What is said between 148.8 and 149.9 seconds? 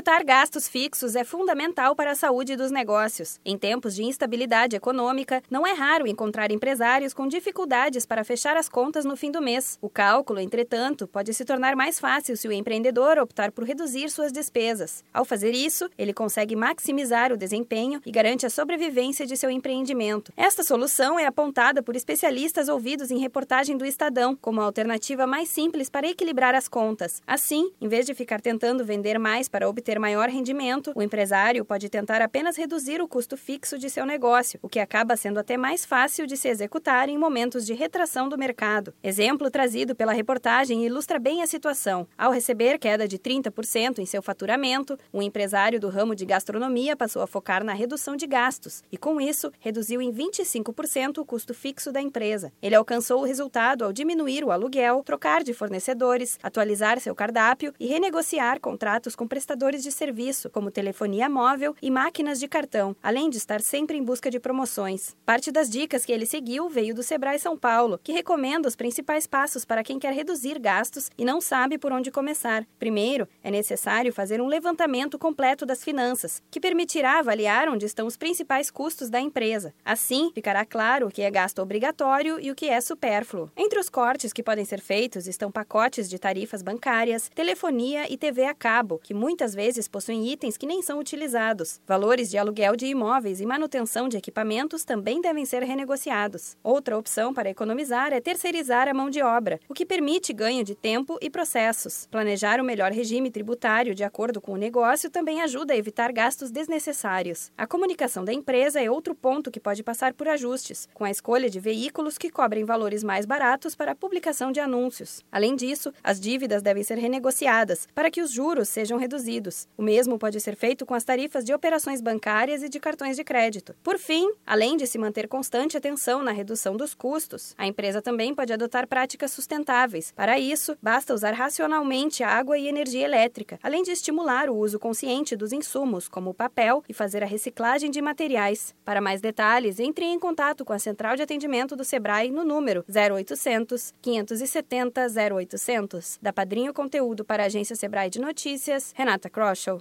Renata Grosso.